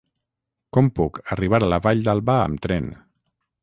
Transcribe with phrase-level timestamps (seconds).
[0.77, 2.93] Com puc arribar a la Vall d'Alba amb tren?